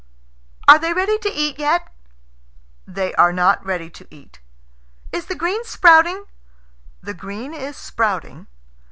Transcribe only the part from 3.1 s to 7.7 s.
are not ready to eat." "Is the green sprouting?" "The green